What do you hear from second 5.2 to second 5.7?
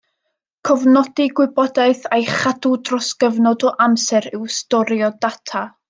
data.